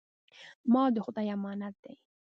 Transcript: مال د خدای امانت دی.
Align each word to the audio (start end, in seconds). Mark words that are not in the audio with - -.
مال 0.71 0.89
د 0.93 0.97
خدای 1.05 1.27
امانت 1.37 1.75
دی. 1.83 1.93